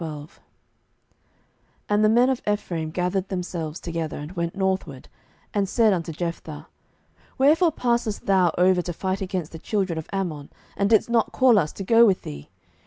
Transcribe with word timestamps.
07:012:001 0.01 0.29
And 1.89 2.03
the 2.03 2.09
men 2.09 2.29
of 2.31 2.41
Ephraim 2.49 2.89
gathered 2.89 3.27
themselves 3.29 3.79
together, 3.79 4.17
and 4.17 4.31
went 4.31 4.55
northward, 4.55 5.07
and 5.53 5.69
said 5.69 5.93
unto 5.93 6.11
Jephthah, 6.11 6.65
Wherefore 7.37 7.71
passedst 7.71 8.25
thou 8.25 8.51
over 8.57 8.81
to 8.81 8.93
fight 8.93 9.21
against 9.21 9.51
the 9.51 9.59
children 9.59 9.99
of 9.99 10.09
Ammon, 10.11 10.49
and 10.75 10.89
didst 10.89 11.07
not 11.11 11.31
call 11.31 11.59
us 11.59 11.71
to 11.73 11.83
go 11.83 12.03
with 12.03 12.23
thee? 12.23 12.49